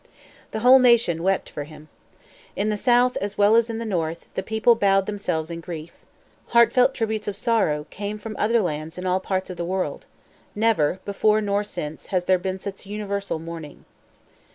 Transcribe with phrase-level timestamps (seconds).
[0.49, 1.87] The whole nation wept for him.
[2.55, 5.93] In the South as well as in the North, the people bowed themselves in grief.
[6.47, 10.07] Heartfelt tributes of sorrow came from other lands in all parts of the world.
[10.55, 13.85] Never, before nor since, has there been such universal mourning.